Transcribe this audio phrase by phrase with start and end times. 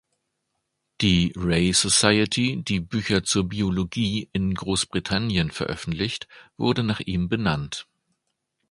[1.01, 6.27] Die Ray Society, die Bücher zur Biologie in Großbritannien veröffentlicht,
[6.57, 7.85] wurde nach ihm benannt.